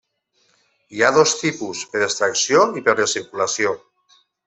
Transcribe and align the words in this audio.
Hi 0.99 1.03
ha 1.03 1.11
dos 1.17 1.35
tipus: 1.43 1.83
per 1.93 2.03
extracció 2.09 2.67
i 2.83 2.87
per 2.89 2.99
recirculació. 3.01 3.79